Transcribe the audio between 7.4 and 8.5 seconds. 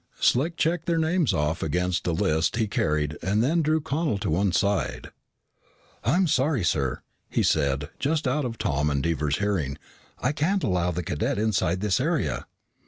said, just out